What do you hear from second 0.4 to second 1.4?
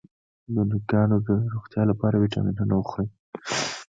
د نوکانو د